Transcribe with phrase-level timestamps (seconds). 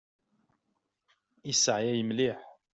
[1.51, 2.39] Iseɛyay mliḥ.